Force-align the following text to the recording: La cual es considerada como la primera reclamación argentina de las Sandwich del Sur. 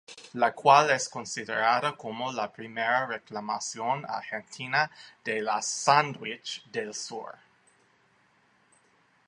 La 0.33 0.47
cual 0.59 0.89
es 0.93 1.07
considerada 1.07 1.95
como 1.95 2.31
la 2.33 2.51
primera 2.51 3.05
reclamación 3.05 4.03
argentina 4.09 4.89
de 5.23 5.43
las 5.43 5.67
Sandwich 5.67 6.65
del 6.71 6.95
Sur. 6.95 7.35